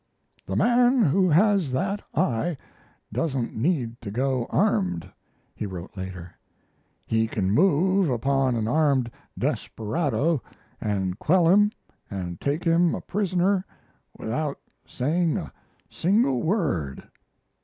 [0.47, 2.57] "The man who has that eye
[3.13, 5.07] doesn't need to go armed,"
[5.53, 6.33] he wrote later.
[7.05, 10.41] "He can move upon an armed desperado
[10.81, 11.71] and quell him
[12.09, 13.63] and take him a prisoner
[14.17, 15.53] without saying a
[15.91, 17.07] single word."